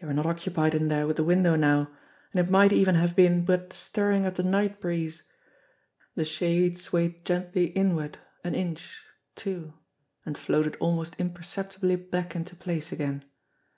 [0.00, 1.88] They were not occupied in there with the window now!
[2.32, 5.22] And it might even have been but the stirring of the night breeze.
[6.16, 9.04] The shade swayed gently inward an inch,
[9.36, 9.74] two
[10.26, 13.22] and floated almost imperceptibly back into place again.